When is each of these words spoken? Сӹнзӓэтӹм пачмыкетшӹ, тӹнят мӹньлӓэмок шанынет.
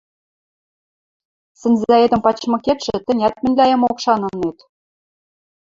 Сӹнзӓэтӹм 1.59 2.19
пачмыкетшӹ, 2.25 2.95
тӹнят 3.05 3.35
мӹньлӓэмок 3.43 3.97
шанынет. 4.03 4.57